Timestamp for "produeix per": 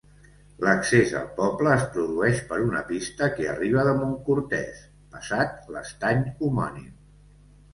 1.97-2.59